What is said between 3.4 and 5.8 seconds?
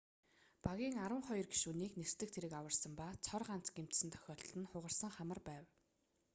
ганц гэмтсэн тохиолдол нь хугарсан хамар байв